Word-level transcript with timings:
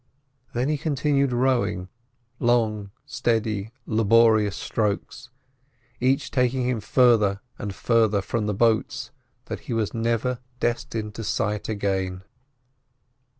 Then 0.53 0.67
he 0.67 0.79
continued 0.79 1.31
rowing, 1.31 1.87
long, 2.39 2.89
steady, 3.05 3.69
laborious 3.85 4.55
strokes, 4.55 5.29
each 5.99 6.31
taking 6.31 6.67
him 6.67 6.79
further 6.79 7.39
and 7.59 7.71
further 7.75 8.23
from 8.23 8.47
the 8.47 8.53
boats 8.55 9.11
that 9.45 9.59
he 9.69 9.73
was 9.73 9.93
never 9.93 10.39
destined 10.59 11.13
to 11.13 11.23
sight 11.23 11.69
again. 11.69 12.23